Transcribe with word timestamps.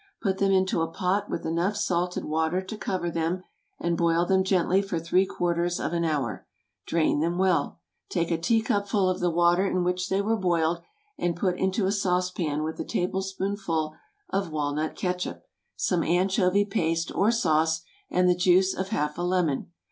Put 0.19 0.39
them 0.39 0.51
into 0.51 0.81
a 0.81 0.87
pot 0.89 1.29
with 1.29 1.45
enough 1.45 1.75
salted 1.77 2.25
water 2.25 2.59
to 2.59 2.75
cover 2.75 3.11
them, 3.11 3.43
and 3.79 3.95
boil 3.95 4.25
them 4.25 4.43
gently 4.43 4.81
for 4.81 4.97
three 4.99 5.27
quarters 5.27 5.79
of 5.79 5.93
an 5.93 6.03
hour. 6.03 6.47
Drain 6.87 7.19
them 7.19 7.37
well. 7.37 7.79
Take 8.09 8.31
a 8.31 8.37
teacupful 8.39 9.07
of 9.11 9.19
the 9.19 9.29
water 9.29 9.63
in 9.67 9.83
which 9.83 10.09
they 10.09 10.19
were 10.19 10.35
boiled, 10.35 10.81
and 11.19 11.35
put 11.35 11.59
into 11.59 11.85
a 11.85 11.91
saucepan 11.91 12.63
with 12.63 12.79
a 12.79 12.83
tablespoonful 12.83 13.93
of 14.31 14.49
walnut 14.51 14.95
catsup, 14.95 15.43
some 15.75 16.01
anchovy 16.01 16.65
paste 16.65 17.13
or 17.13 17.29
sauce, 17.29 17.83
and 18.09 18.27
the 18.27 18.33
juice 18.33 18.73
of 18.73 18.87
half 18.87 19.19
a 19.19 19.21
lemon. 19.21 19.69